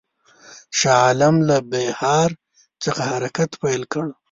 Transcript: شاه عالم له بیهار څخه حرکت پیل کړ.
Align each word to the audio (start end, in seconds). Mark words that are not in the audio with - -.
شاه 0.77 0.97
عالم 1.03 1.35
له 1.47 1.57
بیهار 1.71 2.29
څخه 2.83 3.01
حرکت 3.11 3.49
پیل 3.61 3.83
کړ. 3.93 4.05